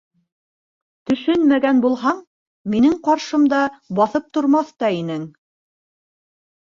Төшөнмәгән 1.09 1.81
булһаң, 1.83 2.23
минең 2.75 2.97
ҡаршымда 3.09 3.61
баҫып 4.01 4.33
тормаҫ 4.39 4.73
та 4.81 4.91
инең. 5.03 5.33